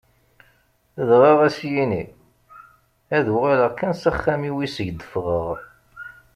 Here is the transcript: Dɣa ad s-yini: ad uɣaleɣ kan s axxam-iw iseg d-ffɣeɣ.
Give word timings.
Dɣa 1.07 1.31
ad 1.45 1.51
s-yini: 1.57 2.03
ad 3.15 3.25
uɣaleɣ 3.33 3.71
kan 3.79 3.93
s 3.95 4.03
axxam-iw 4.11 4.55
iseg 4.65 4.89
d-ffɣeɣ. 4.93 5.47